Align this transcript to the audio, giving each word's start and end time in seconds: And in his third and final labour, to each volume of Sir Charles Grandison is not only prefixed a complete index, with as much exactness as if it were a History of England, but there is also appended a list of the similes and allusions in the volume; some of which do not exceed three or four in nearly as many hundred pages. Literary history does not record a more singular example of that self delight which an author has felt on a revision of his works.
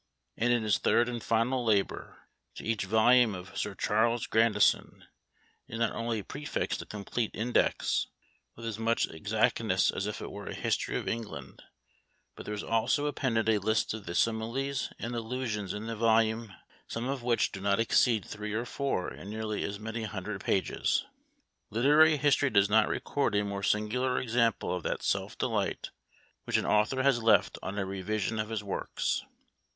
And 0.35 0.51
in 0.51 0.63
his 0.63 0.79
third 0.79 1.07
and 1.07 1.21
final 1.21 1.63
labour, 1.63 2.27
to 2.55 2.63
each 2.63 2.85
volume 2.85 3.35
of 3.35 3.55
Sir 3.55 3.75
Charles 3.75 4.25
Grandison 4.25 5.05
is 5.67 5.77
not 5.77 5.93
only 5.93 6.23
prefixed 6.23 6.81
a 6.81 6.87
complete 6.87 7.29
index, 7.35 8.07
with 8.55 8.65
as 8.65 8.79
much 8.79 9.05
exactness 9.07 9.91
as 9.91 10.07
if 10.07 10.19
it 10.19 10.31
were 10.31 10.47
a 10.47 10.55
History 10.55 10.97
of 10.97 11.07
England, 11.07 11.61
but 12.35 12.47
there 12.47 12.55
is 12.55 12.63
also 12.63 13.05
appended 13.05 13.47
a 13.47 13.59
list 13.59 13.93
of 13.93 14.07
the 14.07 14.15
similes 14.15 14.91
and 14.97 15.13
allusions 15.15 15.71
in 15.71 15.85
the 15.85 15.95
volume; 15.95 16.51
some 16.87 17.07
of 17.07 17.21
which 17.21 17.51
do 17.51 17.61
not 17.61 17.79
exceed 17.79 18.25
three 18.25 18.53
or 18.53 18.65
four 18.65 19.13
in 19.13 19.29
nearly 19.29 19.63
as 19.63 19.77
many 19.79 20.01
hundred 20.01 20.41
pages. 20.43 21.05
Literary 21.69 22.17
history 22.17 22.49
does 22.49 22.71
not 22.71 22.87
record 22.87 23.35
a 23.35 23.43
more 23.43 23.61
singular 23.61 24.17
example 24.17 24.75
of 24.75 24.81
that 24.81 25.03
self 25.03 25.37
delight 25.37 25.91
which 26.45 26.57
an 26.57 26.65
author 26.65 27.03
has 27.03 27.19
felt 27.21 27.59
on 27.61 27.77
a 27.77 27.85
revision 27.85 28.39
of 28.39 28.49
his 28.49 28.63
works. 28.63 29.21